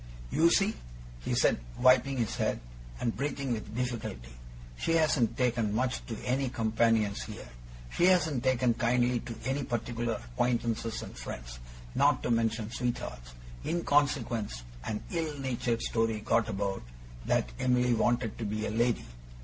'You 0.31 0.49
see,' 0.49 0.73
he 1.19 1.35
said, 1.35 1.59
wiping 1.77 2.17
his 2.17 2.35
head, 2.37 2.59
and 2.99 3.15
breathing 3.15 3.53
with 3.53 3.75
difficulty, 3.75 4.33
'she 4.75 4.93
hasn't 4.93 5.37
taken 5.37 5.75
much 5.75 6.03
to 6.07 6.17
any 6.25 6.49
companions 6.49 7.21
here; 7.21 7.47
she 7.93 8.05
hasn't 8.07 8.43
taken 8.43 8.73
kindly 8.73 9.19
to 9.19 9.35
any 9.45 9.63
particular 9.63 10.13
acquaintances 10.15 11.03
and 11.03 11.15
friends, 11.15 11.59
not 11.93 12.23
to 12.23 12.31
mention 12.31 12.71
sweethearts. 12.71 13.35
In 13.63 13.83
consequence, 13.83 14.63
an 14.85 15.03
ill 15.11 15.37
natured 15.37 15.83
story 15.83 16.21
got 16.21 16.49
about, 16.49 16.81
that 17.27 17.51
Em'ly 17.59 17.93
wanted 17.93 18.39
to 18.39 18.43
be 18.43 18.65
a 18.65 18.71
lady. 18.71 19.05